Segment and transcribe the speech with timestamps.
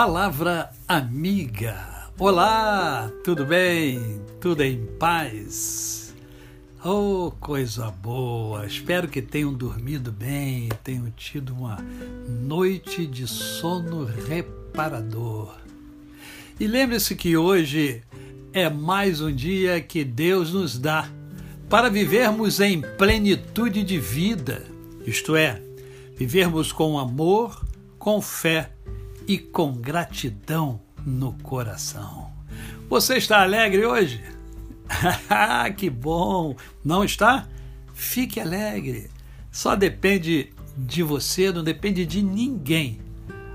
[0.00, 2.08] Palavra amiga.
[2.20, 4.22] Olá, tudo bem?
[4.40, 6.14] Tudo em paz?
[6.84, 8.64] Oh, coisa boa!
[8.64, 11.84] Espero que tenham dormido bem, tenham tido uma
[12.28, 15.56] noite de sono reparador.
[16.60, 18.00] E lembre-se que hoje
[18.52, 21.10] é mais um dia que Deus nos dá
[21.68, 24.64] para vivermos em plenitude de vida,
[25.04, 25.60] isto é,
[26.16, 27.66] vivermos com amor,
[27.98, 28.77] com fé
[29.28, 32.32] e com gratidão no coração.
[32.88, 34.22] Você está alegre hoje?
[35.76, 36.56] que bom!
[36.82, 37.46] Não está?
[37.92, 39.10] Fique alegre.
[39.52, 43.00] Só depende de você, não depende de ninguém.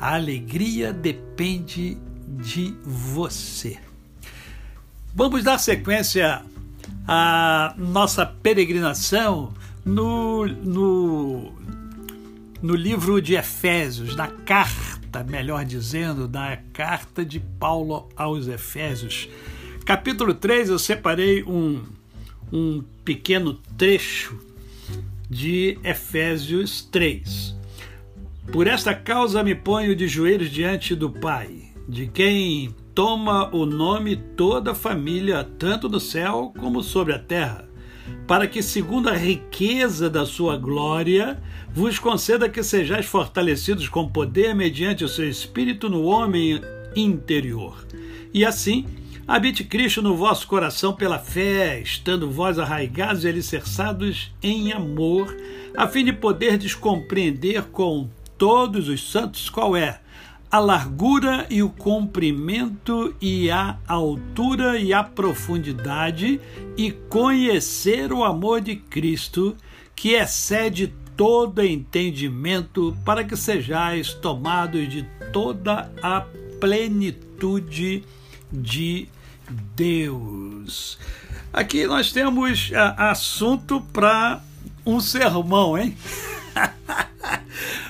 [0.00, 1.98] A alegria depende
[2.28, 3.76] de você.
[5.12, 6.44] Vamos dar sequência
[7.08, 9.52] à nossa peregrinação
[9.84, 11.52] no, no,
[12.62, 19.28] no livro de Efésios, na carta carta, melhor dizendo, da carta de Paulo aos Efésios.
[19.84, 21.82] Capítulo 3, eu separei um,
[22.52, 24.38] um pequeno trecho
[25.30, 27.56] de Efésios 3.
[28.52, 34.16] Por esta causa me ponho de joelhos diante do Pai, de quem toma o nome
[34.16, 37.65] toda a família, tanto no céu como sobre a terra
[38.26, 41.40] para que, segundo a riqueza da sua glória,
[41.72, 46.60] vos conceda que sejais fortalecidos com poder mediante o seu espírito no homem
[46.96, 47.86] interior.
[48.34, 48.84] E assim,
[49.28, 55.36] habite Cristo no vosso coração pela fé, estando vós arraigados e alicerçados em amor,
[55.76, 60.00] a fim de poderdes compreender com todos os santos qual é
[60.56, 66.40] a largura e o comprimento e a altura e a profundidade
[66.78, 69.54] e conhecer o amor de Cristo,
[69.94, 76.22] que excede todo entendimento, para que sejais tomados de toda a
[76.58, 78.02] plenitude
[78.50, 79.08] de
[79.74, 80.98] Deus.
[81.52, 84.42] Aqui nós temos a, assunto para
[84.86, 85.94] um sermão, hein?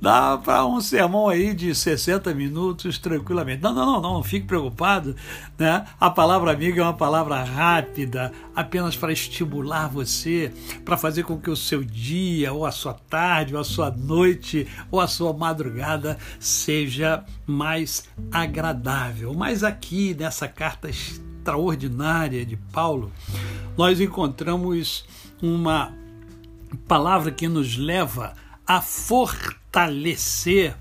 [0.00, 3.62] Dá para um sermão aí de 60 minutos tranquilamente.
[3.62, 5.16] Não, não, não, não, não fique preocupado.
[5.58, 5.84] Né?
[5.98, 10.52] A palavra amiga é uma palavra rápida, apenas para estimular você,
[10.84, 14.68] para fazer com que o seu dia, ou a sua tarde, ou a sua noite,
[14.88, 19.34] ou a sua madrugada seja mais agradável.
[19.34, 23.10] Mas aqui, nessa carta extraordinária de Paulo,
[23.76, 25.04] nós encontramos
[25.42, 25.92] uma
[26.86, 28.47] palavra que nos leva a
[28.82, 30.74] fortalecer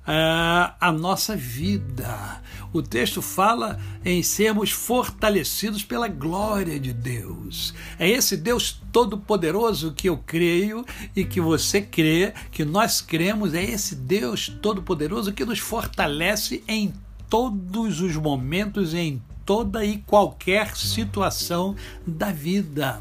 [0.00, 2.42] uh, a nossa vida.
[2.72, 7.74] O texto fala em sermos fortalecidos pela glória de Deus.
[7.98, 10.84] É esse Deus Todo-Poderoso que eu creio
[11.16, 16.92] e que você crê, que nós cremos, é esse Deus Todo-Poderoso que nos fortalece em
[17.28, 21.74] todos os momentos, em toda e qualquer situação
[22.06, 23.00] da vida.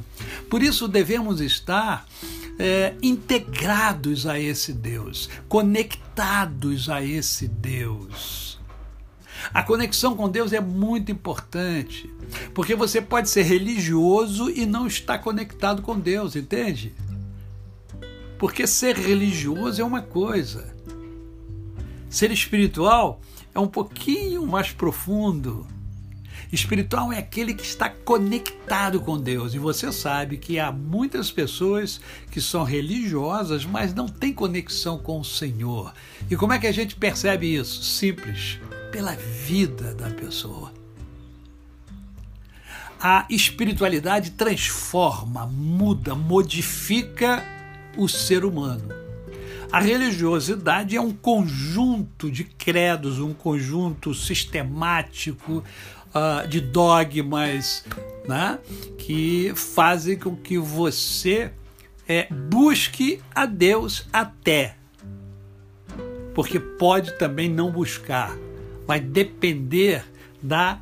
[0.49, 2.07] Por isso devemos estar
[2.59, 8.59] é, integrados a esse Deus, conectados a esse Deus.
[9.53, 12.13] A conexão com Deus é muito importante,
[12.53, 16.93] porque você pode ser religioso e não estar conectado com Deus, entende?
[18.37, 20.75] Porque ser religioso é uma coisa,
[22.09, 23.21] ser espiritual
[23.55, 25.65] é um pouquinho mais profundo.
[26.51, 29.53] Espiritual é aquele que está conectado com Deus.
[29.53, 32.01] E você sabe que há muitas pessoas
[32.31, 35.93] que são religiosas, mas não têm conexão com o Senhor.
[36.29, 37.83] E como é que a gente percebe isso?
[37.83, 38.59] Simples,
[38.91, 40.73] pela vida da pessoa.
[42.99, 47.45] A espiritualidade transforma, muda, modifica
[47.95, 48.99] o ser humano.
[49.71, 55.63] A religiosidade é um conjunto de credos, um conjunto sistemático,
[56.13, 57.85] uh, de dogmas
[58.27, 58.59] né,
[58.97, 61.51] que fazem com que você
[62.07, 64.75] é, busque a Deus até.
[66.33, 68.35] Porque pode também não buscar,
[68.87, 70.05] vai depender
[70.41, 70.79] da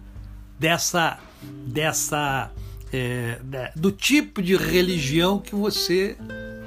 [0.60, 1.20] dessa
[1.66, 2.52] dessa
[2.92, 3.40] é,
[3.76, 6.18] do tipo de religião que você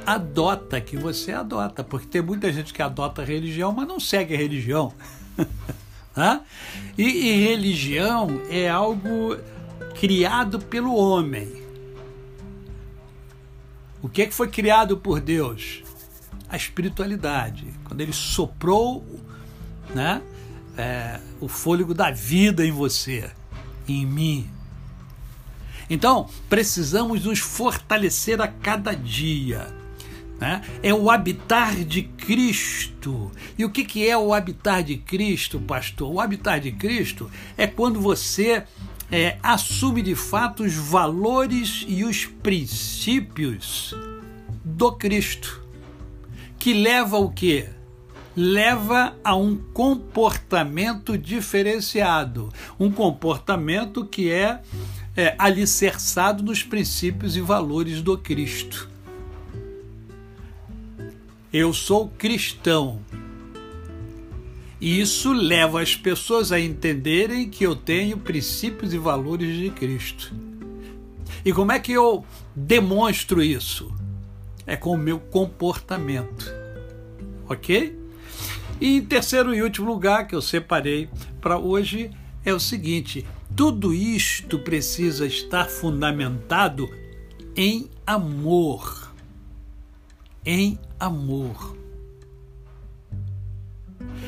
[0.05, 4.39] adota, que você adota, porque tem muita gente que adota religião, mas não segue a
[4.39, 4.93] religião.
[6.20, 6.43] Né?
[6.99, 9.38] E, e religião é algo
[9.99, 11.50] criado pelo homem.
[14.02, 15.82] O que, é que foi criado por Deus?
[16.46, 17.72] A espiritualidade.
[17.84, 19.02] Quando ele soprou
[19.94, 20.20] né,
[20.76, 23.31] é, o fôlego da vida em você,
[23.88, 24.46] em mim.
[25.88, 29.75] Então, precisamos nos fortalecer a cada dia
[30.41, 30.63] Né?
[30.83, 33.31] É o habitar de Cristo.
[33.59, 36.11] E o que, que é o habitar de Cristo, pastor?
[36.11, 38.65] O habitar de Cristo é quando você
[39.13, 43.95] é, assume de fato os valores e os princípios
[44.65, 45.63] do Cristo,
[46.59, 47.69] que leva o quê?
[48.37, 54.61] Leva a um comportamento diferenciado, um comportamento que é,
[55.17, 58.89] é alicerçado nos princípios e valores do Cristo.
[61.52, 63.00] Eu sou cristão,
[64.81, 70.32] e isso leva as pessoas a entenderem que eu tenho princípios e valores de Cristo.
[71.44, 72.25] E como é que eu
[72.56, 73.93] demonstro isso?
[74.67, 76.50] É com o meu comportamento.
[77.47, 77.99] Ok?
[78.81, 81.11] E em terceiro e último lugar que eu separei
[81.43, 82.11] para hoje
[82.43, 86.88] é o seguinte: tudo isto precisa estar fundamentado
[87.55, 89.12] em amor.
[90.46, 91.76] Em amor.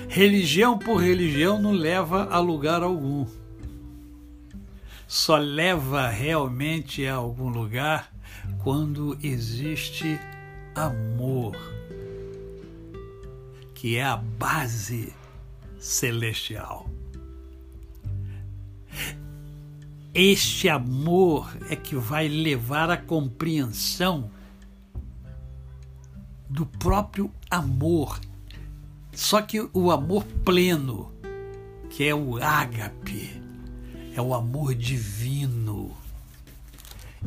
[0.09, 3.27] Religião por religião não leva a lugar algum.
[5.07, 8.11] Só leva realmente a algum lugar
[8.63, 10.19] quando existe
[10.75, 11.55] amor,
[13.75, 15.13] que é a base
[15.79, 16.89] celestial.
[20.15, 24.31] Este amor é que vai levar à compreensão
[26.53, 28.21] do próprio amor
[29.15, 31.13] só que o amor pleno,
[31.91, 33.43] que é o ágape,
[34.15, 35.95] é o amor divino.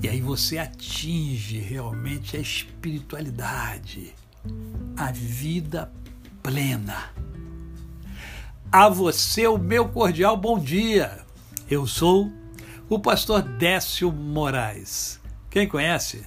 [0.01, 4.15] E aí você atinge realmente a espiritualidade,
[4.97, 5.91] a vida
[6.41, 7.13] plena.
[8.71, 11.23] A você o meu cordial bom dia.
[11.69, 12.31] Eu sou
[12.89, 15.19] o pastor Décio Moraes.
[15.51, 16.25] Quem conhece,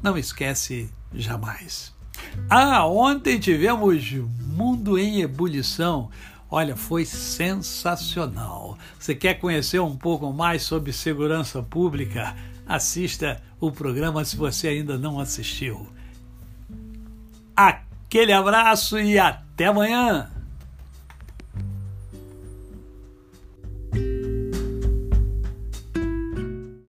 [0.00, 1.92] não esquece jamais.
[2.48, 6.10] Ah, ontem tivemos Mundo em Ebulição.
[6.50, 8.76] Olha, foi sensacional.
[8.98, 12.36] Você quer conhecer um pouco mais sobre segurança pública?
[12.66, 15.86] Assista o programa se você ainda não assistiu.
[17.56, 20.31] Aquele abraço e até amanhã!